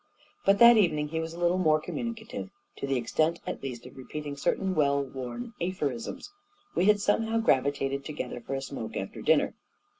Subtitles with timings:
[0.47, 3.95] But that evening, he was a little more communicative— to the extent, at least, of
[3.95, 6.31] repeating certain well worn aphorisms.
[6.73, 9.53] We had somehow gravitated together for a smoke after dinner.